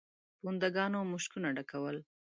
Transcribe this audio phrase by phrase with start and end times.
[0.39, 1.97] پونده ګانو مشکونه ډکول.